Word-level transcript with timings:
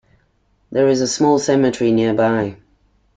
There 0.71 0.87
is 0.87 0.99
a 1.01 1.07
small 1.07 1.37
cemetery 1.37 1.91
nearby. 1.91 2.57